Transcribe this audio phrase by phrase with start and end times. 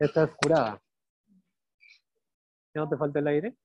[0.00, 0.80] Ya estás curada.
[2.74, 3.56] ¿Ya no te falta el aire?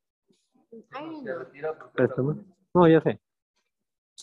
[2.73, 2.87] No.
[2.87, 3.19] Ya sé.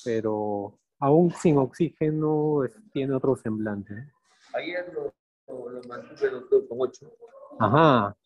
[0.05, 3.95] Pero aún sin oxígeno es- tiene otro semblante.
[3.95, 4.13] ¿eh?
[4.55, 5.15] Ayer lo,
[5.47, 7.13] lo, lo mantuve doctor con 8.
[7.59, 8.07] Ajá.
[8.09, 8.17] A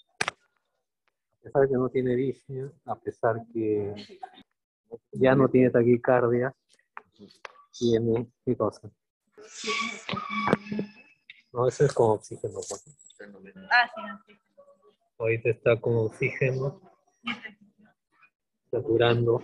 [1.43, 3.95] pesar que no tiene disnea, a pesar que
[5.12, 6.55] ya no tiene taquicardia,
[7.79, 8.91] tiene, ¿qué cosa?
[11.55, 12.59] No, eso es con oxígeno.
[13.70, 14.41] Ah, sí, así.
[15.16, 16.80] Ahorita está con oxígeno,
[18.73, 19.41] saturando.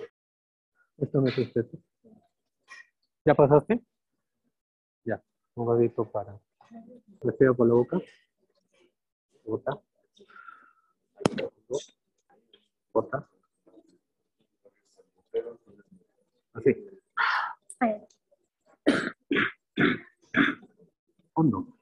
[0.98, 1.80] Esto me tú.
[3.24, 3.80] ¿Ya pasaste?
[5.04, 5.22] Ya,
[5.54, 6.36] un ratito para.
[7.20, 8.00] Respiro por la boca.
[9.44, 9.80] Bota.
[12.92, 13.30] Bota.
[16.54, 16.90] Así.
[21.34, 21.68] Hondo.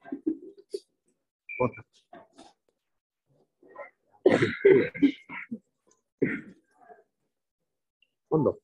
[8.29, 8.59] Hondo.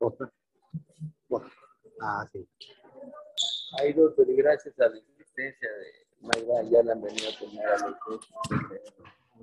[0.00, 0.32] Bota.
[1.28, 1.46] Bota.
[2.00, 2.48] Ah, sí.
[3.78, 7.66] Hay doctor, y gracias a la existencia de Mayra, ya la han venido a tomar
[7.66, 8.28] a los dos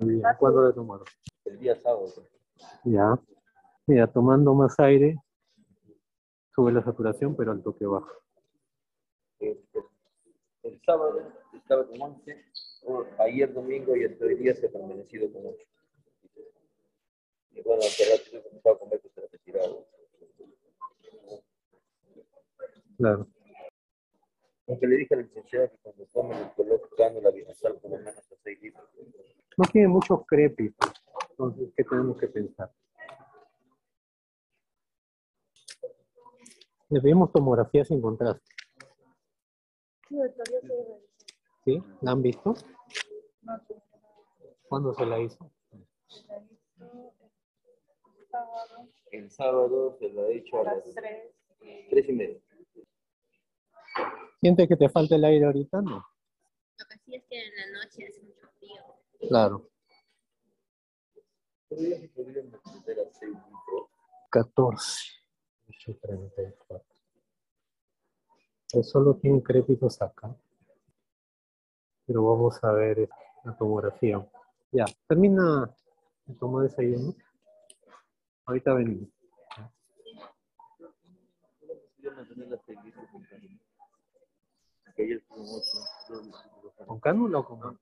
[0.00, 0.22] Muy bien.
[0.38, 1.06] ¿Cuándo le tomaron?
[1.44, 2.12] el día sábado.
[2.84, 3.18] Ya.
[3.86, 5.16] Mira, tomando más aire,
[6.54, 8.10] sube la saturación, pero al toque baja.
[10.86, 12.44] Sábado estaba con 11,
[12.84, 15.66] o- ayer domingo y hasta hoy día se ha permanecido con 8.
[17.50, 19.88] Y bueno, hace rato he comenzado a comer que se ha retirado.
[22.98, 23.26] Claro.
[24.68, 27.98] Aunque le dije a la licenciada que cuando tomen el color cánula bienestar por lo
[27.98, 28.88] menos a 6 litros.
[29.56, 30.92] No tiene muchos crépitos.
[31.30, 32.70] Entonces, ¿qué tenemos que pensar?
[36.88, 38.55] Le pedimos tomografía sin contraste.
[41.64, 41.82] Sí.
[42.00, 42.54] ¿La han visto?
[44.68, 45.50] ¿Cuándo se la hizo?
[46.28, 46.50] la el
[48.30, 51.34] sábado El sábado se lo he hecho a las las 3.
[51.90, 52.40] 3 y media.
[54.40, 55.80] ¿Siente que te falta el aire ahorita?
[55.80, 56.04] No.
[56.78, 59.28] Lo que sí es que en la noche hace mucho frío.
[59.28, 59.70] Claro.
[61.68, 63.88] Todavía se podrían meter a 6 litros.
[64.30, 65.16] 14.
[65.68, 66.95] 8.34.
[68.82, 70.34] Solo tiene crépitos acá.
[72.06, 73.08] Pero vamos a ver
[73.44, 74.26] la tomografía.
[74.72, 75.74] Ya, termina
[76.26, 77.14] de tomar desayuno.
[78.44, 79.08] Ahorita venimos.
[81.98, 83.58] Yo mantener las 6 litros con cánula.
[84.94, 85.62] Que ayer fueron 8.
[86.08, 86.86] dos litros con cánula.
[86.86, 87.76] ¿Con cánula o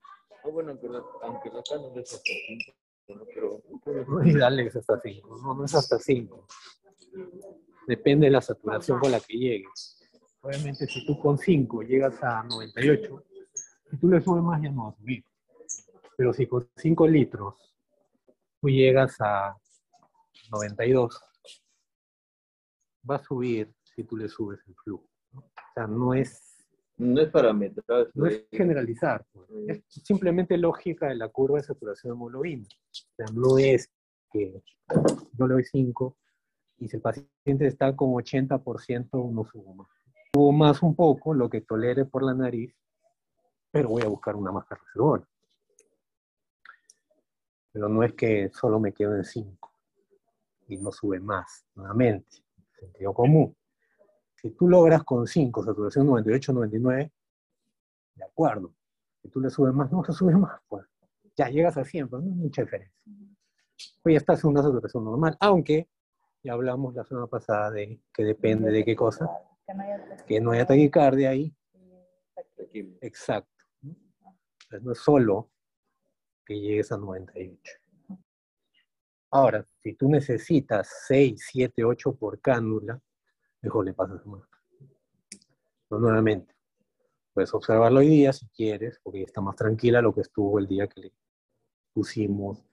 [0.44, 2.72] Ah, bueno, aunque la, aunque la cánula es hasta 5,
[3.08, 3.62] no quiero.
[4.24, 5.38] Y dale es hasta 5.
[5.42, 6.46] No, no es hasta 5.
[7.86, 10.03] Depende de la saturación con la que llegues.
[10.44, 13.24] Obviamente, si tú con 5 llegas a 98,
[13.90, 15.24] si tú le subes más, ya no va a subir.
[16.18, 17.54] Pero si con 5 litros
[18.60, 19.56] tú llegas a
[20.50, 21.18] 92,
[23.08, 25.08] va a subir si tú le subes el flujo.
[25.32, 25.40] ¿no?
[25.40, 26.66] O sea, no es,
[26.98, 27.30] No es
[28.14, 29.24] no es generalizar.
[29.32, 29.48] pues.
[29.66, 32.68] Es simplemente lógica de la curva de saturación de hemoglobina.
[32.68, 33.90] O sea, no es
[34.30, 34.62] que
[35.32, 36.18] yo le doy 5
[36.80, 39.93] y si el paciente está con 80%, no subo más.
[40.34, 42.74] Subo más un poco, lo que tolere por la nariz,
[43.70, 45.28] pero voy a buscar una máscara reservoria.
[47.70, 49.70] Pero no es que solo me quedo en 5
[50.66, 52.42] y no sube más, nuevamente,
[52.80, 53.56] sentido común.
[54.34, 57.12] Si tú logras con 5 saturación 98, 99,
[58.16, 58.74] de acuerdo.
[59.22, 60.84] Si tú le subes más, no se sube más, pues.
[61.36, 63.00] Ya llegas a 100, pues no hay mucha diferencia.
[64.02, 65.88] Pues ya estás en una saturación normal, aunque
[66.42, 69.30] ya hablamos la semana pasada de que depende de qué cosa,
[69.66, 71.54] Que no haya que no haya taquicardia ahí,
[72.62, 72.96] Aquí.
[73.00, 73.64] exacto.
[73.82, 73.94] ¿no?
[74.64, 75.50] Entonces no es solo
[76.44, 77.60] que llegues a 98.
[79.30, 83.00] Ahora, si tú necesitas 6, 7, 8 por cánula,
[83.62, 84.42] mejor le pasas más.
[85.88, 86.54] Pero nuevamente,
[87.32, 90.68] puedes observarlo hoy día si quieres, porque ya está más tranquila lo que estuvo el
[90.68, 91.12] día que le
[91.92, 92.64] pusimos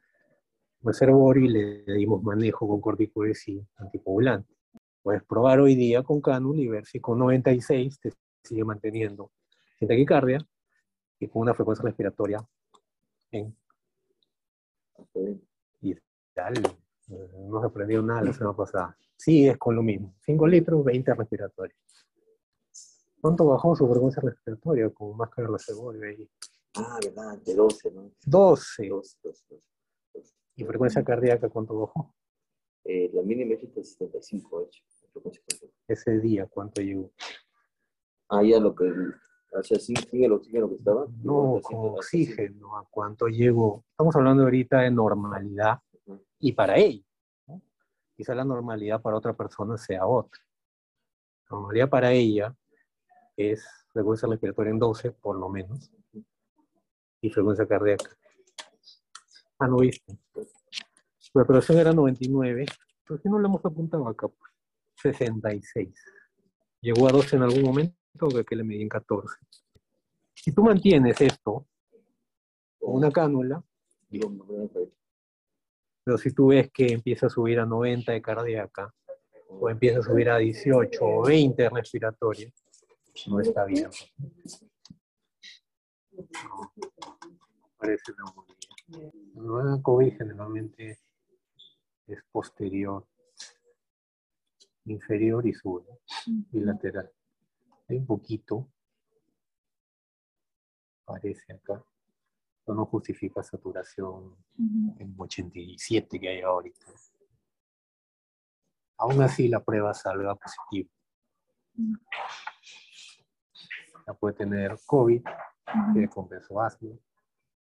[0.84, 4.56] reservorio y le dimos manejo con corticoides y anticoagulantes.
[5.04, 8.14] Puedes probar hoy día con cánula y ver si con 96 te
[8.44, 9.32] sigue manteniendo
[9.80, 10.46] sin taquicardia
[11.20, 12.40] y con una frecuencia respiratoria
[13.32, 13.56] en
[16.34, 16.54] tal.
[17.50, 18.98] No se aprendió nada la semana pasada.
[19.18, 20.16] Sí, es con lo mismo.
[20.22, 21.78] 5 litros, 20 respiratorios.
[23.20, 26.30] ¿Cuánto bajó su frecuencia respiratoria con máscara de ahí?
[26.76, 28.12] Ah, verdad, de 12, ¿no?
[28.26, 28.88] 12.
[28.88, 29.46] 12, 12,
[30.14, 30.34] 12.
[30.56, 32.14] ¿Y frecuencia cardíaca cuánto bajó?
[32.84, 34.84] Eh, la mínima es de 75, de hecho.
[35.04, 35.76] la frecuencia cardíaca.
[35.88, 37.12] Ese día, ¿cuánto llegó?
[38.30, 38.86] Ah, ya lo que
[39.54, 41.06] O sea, sin, sin el oxígeno que estaba.
[41.24, 43.84] No, con oxígeno, ¿a cuánto llegó?
[43.92, 46.24] Estamos hablando ahorita de normalidad Ujú.
[46.40, 47.04] y para ella.
[47.48, 47.62] ¿no?
[48.16, 50.42] Quizá la normalidad para otra persona sea otra.
[51.50, 52.56] La normalidad para ella
[53.36, 55.92] es frecuencia respiratoria en 12, por lo menos,
[57.22, 58.10] y frecuencia cardíaca.
[59.60, 60.18] Ah, no viste.
[61.34, 62.66] La operación era 99,
[63.08, 64.28] ¿por qué no la hemos apuntado acá?
[64.28, 64.52] pues?
[65.02, 65.94] 66.
[66.82, 67.96] ¿Llegó a 12 en algún momento
[68.48, 69.38] que le medí en 14?
[70.36, 71.68] Si tú mantienes esto
[72.80, 73.64] con una cánula,
[76.04, 78.94] pero si tú ves que empieza a subir a 90 de cardíaca,
[79.48, 82.52] o empieza a subir a 18 o 20 de respiratoria,
[83.28, 83.90] no está bien.
[86.12, 86.74] No,
[87.78, 89.72] parece neumonía.
[89.76, 91.00] La COVID generalmente
[92.08, 93.08] es posterior,
[94.86, 95.86] inferior y sube,
[96.52, 97.12] bilateral.
[97.88, 98.68] Hay un poquito,
[101.06, 101.84] parece acá,
[102.66, 106.86] pero no justifica saturación en 87 que hay ahorita.
[108.98, 110.90] Aún así la prueba salga positiva.
[114.20, 115.24] Puede tener COVID,
[115.94, 116.90] que compensó asma,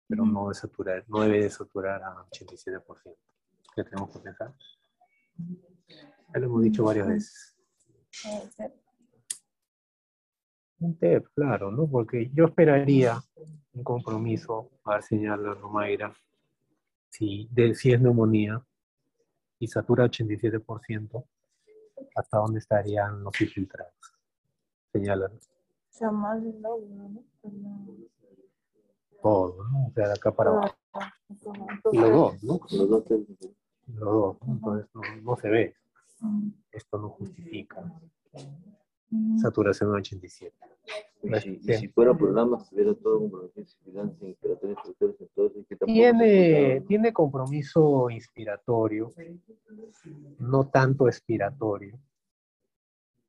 [0.07, 3.15] pero no debe saturar, no debe de saturar a 87%.
[3.75, 4.53] ¿Qué tenemos que pensar?
[6.33, 7.57] Ya lo hemos dicho varias veces.
[10.79, 11.87] Un TEP, claro, ¿no?
[11.87, 13.21] Porque yo esperaría
[13.73, 16.13] un compromiso, a ver, señala Romaira,
[17.09, 18.61] si, de, si es neumonía
[19.59, 21.25] y satura 87%,
[22.15, 23.93] ¿hasta dónde estarían los infiltrados?
[24.91, 25.39] Señala O
[25.89, 27.23] sea, más del lóbulo, ¿no?
[27.43, 27.97] No.
[29.21, 29.87] todo, ¿no?
[29.87, 30.75] O sea, de acá para abajo.
[31.91, 32.59] Los dos, ¿no?
[32.71, 33.03] Los dos
[33.87, 34.53] Los dos, ¿no?
[34.53, 35.75] Entonces no, no se ve.
[36.21, 36.49] Mm.
[36.71, 37.83] Esto no justifica.
[39.09, 39.39] Mm.
[39.39, 40.55] Saturación 87.
[41.23, 45.15] Y si, y si fuera programa, se hubiera todo comprometido, si hubieran sin operatorios instructores,
[45.21, 49.11] entonces, que tampoco se Tiene, tiene compromiso inspiratorio,
[50.39, 51.99] no tanto expiratorio.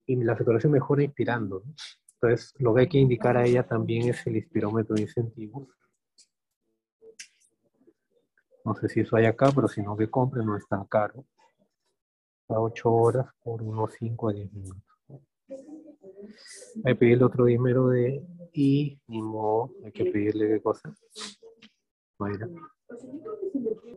[0.07, 1.63] Y la saturación mejora inspirando.
[1.65, 1.75] ¿no?
[2.15, 5.69] Entonces, lo que hay que indicar a ella también es el inspirómetro de incentivos.
[8.65, 11.25] No sé si eso hay acá, pero si no que compre, no es tan caro.
[12.49, 14.83] A 8 horas por unos 5 a 10 minutos.
[16.85, 20.95] Hay que pedirle otro dímero de y ni modo, hay que pedirle qué cosa.
[22.19, 22.49] Mayra.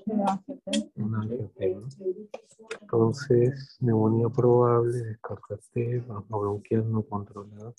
[0.06, 0.92] Ya, fíjate.
[0.96, 1.88] Un angiotema.
[2.82, 7.74] Entonces, neumonía probable, descartaste, bajo bronquial no controlada.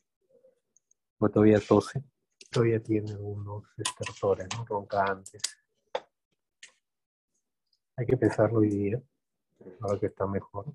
[1.18, 2.04] O todavía tose,
[2.50, 4.64] todavía tiene algunos estertores, ¿no?
[4.66, 5.40] Roncantes.
[7.98, 9.02] Hay que pensarlo hoy día,
[9.80, 10.66] ahora que está mejor.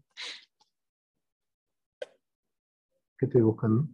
[3.18, 3.88] ¿Qué estoy buscando?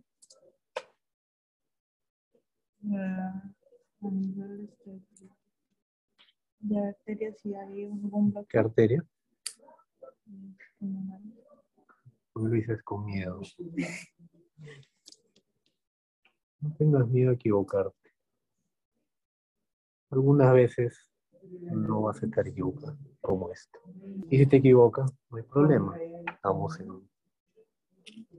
[2.79, 3.43] Ya,
[4.01, 5.01] a nivel este,
[6.59, 8.61] de bacterias, si hay algún ¿Qué bloqueo.
[8.61, 9.05] arteria?
[10.79, 11.19] pulmonar.
[12.31, 13.41] ¿Por qué lo dices con miedo?
[16.61, 18.13] No tengas miedo a equivocarte.
[20.11, 21.11] Algunas veces
[21.51, 22.97] no vas a estar equivocado,
[23.27, 23.79] como esto.
[24.29, 25.97] Y si te equivocas, no hay problema.
[26.33, 27.09] Estamos en un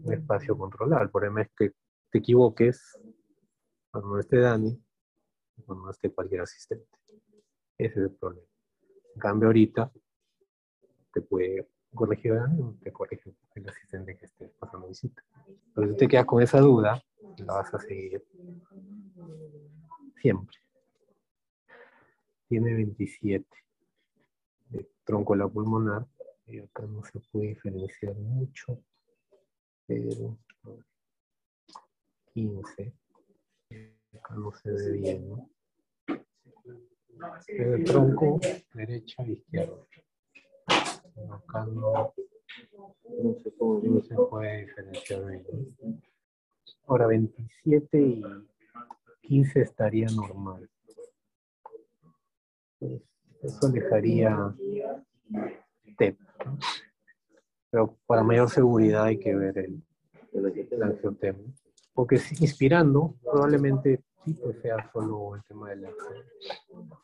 [0.04, 1.02] un espacio controlado.
[1.02, 1.72] El problema es que
[2.10, 2.98] te equivoques
[3.90, 4.80] cuando no esté Dani,
[5.64, 6.86] cuando no esté cualquier asistente.
[7.76, 8.46] Ese es el problema.
[9.14, 9.90] En cambio, ahorita
[11.12, 15.22] te puede corregir Dani o te corrige el asistente que esté pasando visita.
[15.74, 17.02] Pero si te quedas con esa duda,
[17.38, 18.24] la vas a seguir
[20.20, 20.56] siempre.
[22.48, 23.46] Tiene 27
[25.08, 26.06] de tronco la pulmonar
[26.46, 28.78] y acá no se puede diferenciar mucho,
[29.86, 30.84] pero a ver,
[32.34, 32.92] 15.
[34.12, 35.50] Acá no se ve bien, ¿no?
[37.48, 38.38] El tronco
[38.74, 39.86] derecha e izquierda.
[41.30, 42.12] Acá no,
[43.42, 45.46] sé cómo no se puede diferenciar bien.
[45.80, 46.00] ¿no?
[46.86, 48.22] Ahora 27 y
[49.22, 50.68] 15 estaría normal.
[52.78, 53.02] Pues,
[53.42, 54.54] eso alejaría
[55.96, 56.18] TEP.
[56.44, 56.58] ¿no?
[57.70, 59.82] Pero para mayor seguridad hay que ver el,
[60.32, 61.38] el angiotema.
[61.92, 67.02] Porque si inspirando, probablemente sí pues sea solo el tema del angiotema.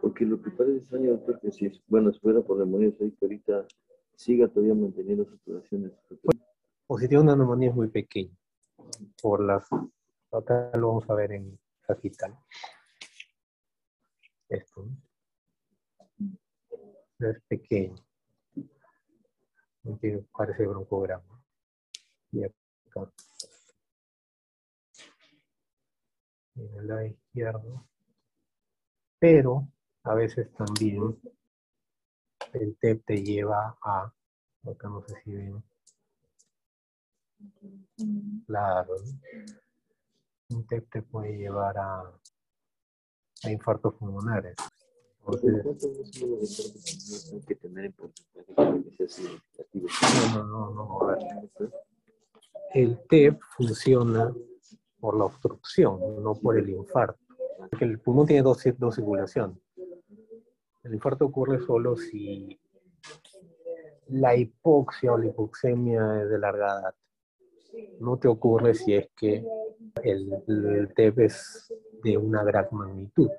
[0.00, 3.24] Porque lo que parece extraño, doctor, que si, bueno, si fuera por neumonía, ahí que
[3.24, 3.66] ahorita
[4.14, 5.92] siga todavía manteniendo saturaciones.
[6.86, 8.36] O si tiene una neumonía es muy pequeña.
[9.20, 9.66] Por las.
[10.30, 12.36] Acá lo vamos a ver en sagital.
[14.48, 14.82] Esto.
[14.82, 15.07] ¿no?
[17.18, 17.96] Es pequeño.
[20.00, 21.42] Tiene, parece broncograma.
[22.32, 23.10] Y acá.
[26.58, 27.86] en el lado izquierdo,
[29.18, 29.68] pero
[30.02, 31.18] a veces también
[32.52, 34.12] el TEP te lleva a,
[34.64, 35.62] acá no sé si ven,
[38.46, 38.94] claro,
[40.50, 42.00] un TEP te puede llevar a,
[43.44, 44.56] a infartos pulmonares.
[47.46, 47.94] Que tener en
[50.34, 51.16] no, no, no, no.
[52.74, 54.34] El TEP funciona
[55.00, 57.18] por la obstrucción, no por el infarto.
[57.58, 59.58] Porque el pulmón tiene dos, dos circulaciones.
[60.82, 62.58] El infarto ocurre solo si
[64.08, 66.94] la hipoxia o la hipoxemia es de larga edad.
[68.00, 69.44] No te ocurre si es que
[70.02, 73.30] el, el TEP es de una gran magnitud.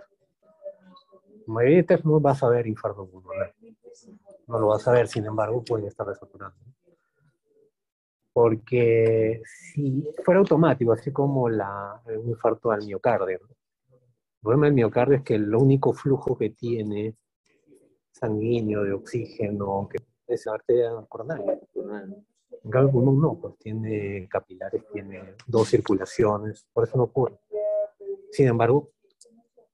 [1.49, 3.53] Mayoría no vas a ver infarto pulmonar.
[4.47, 6.57] No lo vas a ver, sin embargo, pueden estar desaturando.
[8.31, 13.47] Porque si fuera automático, así como la, un infarto al miocardio, ¿no?
[13.47, 17.15] el problema del miocardio es que el único flujo que tiene
[18.11, 21.59] sanguíneo de oxígeno que es la arteria coronaria.
[22.63, 27.39] En cambio, el pulmón no, pues tiene capilares, tiene dos circulaciones, por eso no ocurre.
[28.31, 28.91] Sin embargo,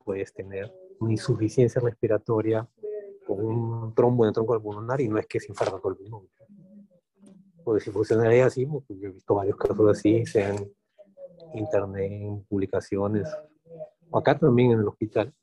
[0.04, 2.68] puedes tener una insuficiencia respiratoria
[3.26, 5.98] con un trombo en el tronco pulmonar y no es que se infarta todo el
[5.98, 6.28] pulmón.
[7.64, 10.72] Porque si funcionaría así, pues, yo he visto varios casos así, sea en
[11.54, 13.28] internet, en publicaciones,
[14.12, 15.34] o acá también en el hospital,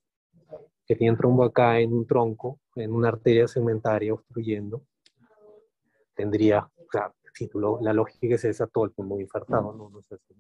[0.87, 4.83] que tienen trombo acá en un tronco, en una arteria segmentaria obstruyendo,
[6.15, 9.89] tendría, o sea, si tú lo- la lógica es esa, todo el pulmón infartado, no,
[9.89, 10.35] no es así.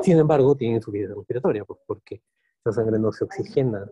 [0.00, 2.22] Sin embargo, tienen insuficiencia respiratoria, pues porque
[2.64, 3.90] la sangre no se oxigena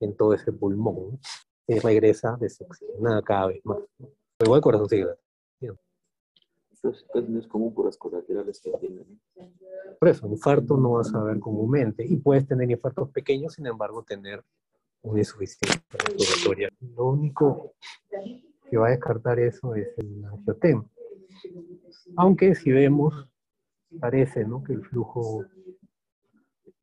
[0.00, 1.20] en todo ese pulmón
[1.66, 3.78] y regresa desoxigenada cada vez más.
[3.98, 5.06] Pero igual el corazón sigue.
[7.12, 9.20] casi no es común por las colaterales que tienen.
[9.98, 14.02] Por eso, infarto no vas a ver comúnmente y puedes tener infartos pequeños, sin embargo,
[14.02, 14.42] tener
[15.02, 16.68] una insuficiencia respiratoria.
[16.96, 17.74] Lo único
[18.68, 20.84] que va a descartar eso es el angiotema.
[22.16, 23.28] Aunque si vemos,
[24.00, 24.62] parece ¿no?
[24.62, 25.44] que el flujo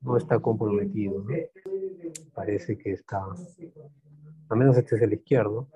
[0.02, 1.24] no está comprometido.
[1.24, 1.36] ¿no?
[2.34, 3.24] Parece que está,
[4.50, 5.68] al menos este es el izquierdo,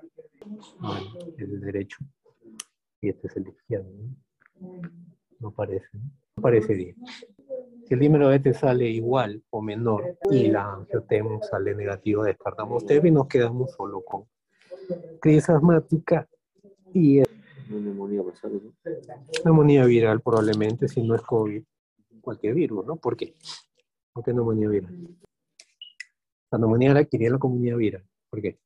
[0.80, 1.06] bueno,
[1.38, 1.98] el derecho,
[3.02, 3.90] y este es el izquierdo.
[3.90, 4.82] ¿no?
[5.40, 6.42] No parece, ¿no?
[6.42, 6.96] Parece bien.
[7.86, 12.86] Si el dímero de te sale igual o menor y la angiotema sale negativo, descartamos
[12.86, 14.24] TEP y nos quedamos solo con
[15.20, 16.28] crisis asmática
[16.94, 17.22] y
[17.70, 18.72] neumonía basal, ¿no?
[19.44, 21.64] neumonía viral probablemente, si no es COVID,
[22.22, 22.96] cualquier virus, ¿no?
[22.96, 23.34] ¿Por qué?
[24.14, 25.18] ¿Por qué neumonía viral?
[26.52, 28.08] La neumonía la adquiría la comunidad viral.
[28.30, 28.60] ¿Por qué?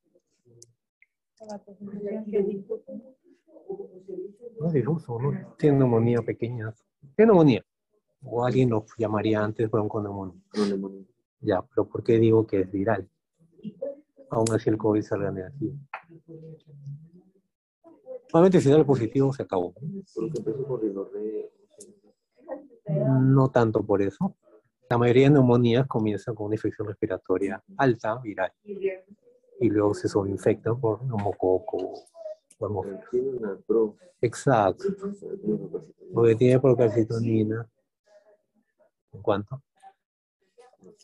[4.60, 5.56] No es difuso, ¿no?
[5.58, 6.74] Tiene neumonía pequeña.
[7.16, 7.63] ¿Qué neumonía?
[8.24, 10.42] O alguien lo llamaría antes bronconeumonía.
[11.39, 13.10] Ya, pero ¿por qué digo que es viral?
[14.30, 15.75] Aún así el COVID salga negativo.
[18.30, 19.74] Solamente si sale positivo se acabó.
[23.22, 24.36] No tanto por eso.
[24.89, 30.74] La mayoría de neumonías comienzan con una infección respiratoria alta, viral, y luego se sobreinfecta
[30.75, 31.94] por neumococo
[32.58, 33.96] pro.
[34.22, 34.86] Exacto,
[36.13, 37.67] porque tiene procalcitonina.
[39.12, 39.62] ¿En cuánto?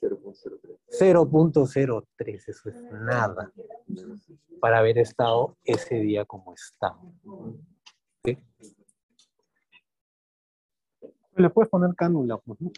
[0.01, 0.77] 0.03.
[0.89, 3.51] 0.03, eso es nada
[4.59, 6.99] para haber estado ese día como estaba.
[8.23, 8.37] ¿Sí?
[11.35, 12.71] Le puedes poner cánula, pues, ¿no?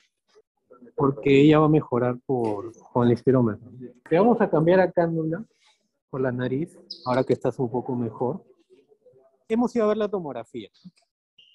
[0.95, 3.69] Porque ella va a mejorar por, con el espirómetro.
[4.09, 5.45] Te vamos a cambiar a cánula
[6.09, 8.43] por la nariz, ahora que estás un poco mejor.
[9.49, 10.69] Hemos ido a ver la tomografía.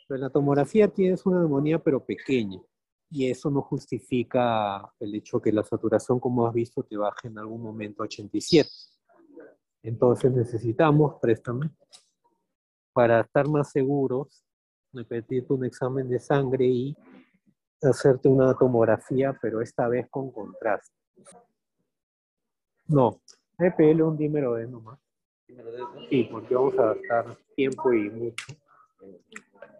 [0.07, 2.61] Pero la tomografía tienes una neumonía, pero pequeña.
[3.11, 7.39] Y eso no justifica el hecho que la saturación, como has visto, te baje en
[7.39, 8.69] algún momento a 87.
[9.83, 11.71] Entonces necesitamos, préstame,
[12.93, 14.45] para estar más seguros,
[14.93, 16.97] repetirte un examen de sangre y
[17.83, 20.95] hacerte una tomografía, pero esta vez con contraste.
[22.87, 23.21] No,
[23.59, 24.99] EPL un dímero D nomás.
[26.09, 28.47] Sí, porque vamos a gastar tiempo y mucho.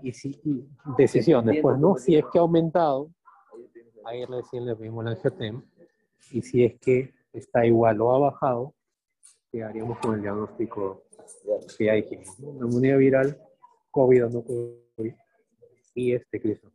[0.03, 0.67] Y, si, y
[0.97, 1.97] decisiones, pues, ¿no?
[1.97, 3.11] Si es que ha aumentado,
[4.05, 5.63] ahí recién le pedimos la angiotema.
[6.31, 8.75] Y si es que está igual o ha bajado,
[9.51, 11.03] quedaríamos con el diagnóstico
[11.77, 12.39] que ya dijimos.
[12.39, 12.53] ¿no?
[12.55, 13.41] Neumonía viral,
[13.91, 15.15] COVID o no COVID,
[15.95, 16.71] y este crisis.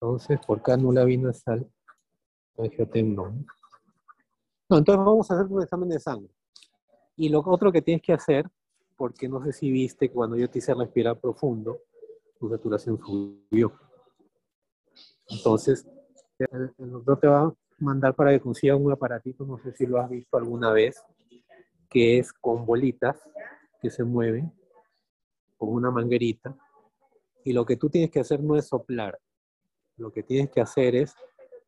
[0.00, 1.68] Entonces, por cánula binasal,
[2.56, 3.44] angiotema no.
[4.68, 6.32] No, entonces vamos a hacer un examen de sangre.
[7.16, 8.48] Y lo otro que tienes que hacer,
[8.96, 11.80] porque no sé si viste cuando yo te hice respirar profundo,
[12.38, 13.72] tu saturación subió.
[15.28, 15.86] Entonces,
[16.38, 19.86] El, el doctor te va a mandar para que consigas un aparatito, no sé si
[19.86, 21.02] lo has visto alguna vez,
[21.90, 23.16] que es con bolitas
[23.80, 24.52] que se mueven
[25.56, 26.56] con una manguerita.
[27.44, 29.18] Y lo que tú tienes que hacer no es soplar,
[29.98, 31.14] lo que tienes que hacer es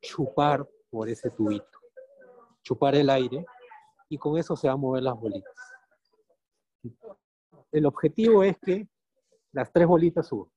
[0.01, 1.79] chupar por ese tubito,
[2.63, 3.45] chupar el aire
[4.09, 5.55] y con eso se van a mover las bolitas.
[7.71, 8.89] El objetivo es que
[9.53, 10.51] las tres bolitas suban.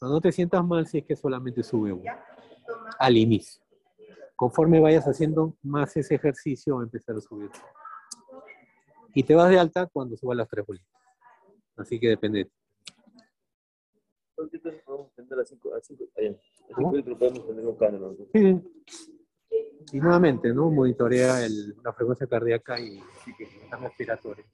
[0.00, 2.24] Pero no te sientas mal si es que solamente sube una
[2.98, 3.62] al inicio.
[4.34, 7.50] Conforme vayas haciendo más ese ejercicio, va a empezar a subir.
[9.14, 10.90] Y te vas de alta cuando suban las tres bolitas.
[11.76, 12.52] Así que depende de ti.
[16.68, 16.96] Entonces podemos tener a 5 a 5 a 5 ¿Cómo?
[16.96, 18.08] litros podemos tener un cánula.
[18.08, 18.26] ¿no?
[18.32, 18.60] Sí.
[19.92, 20.70] Y nuevamente, ¿no?
[20.70, 24.44] Monitorea el- la frecuencia cardíaca y el sistema respiratorio.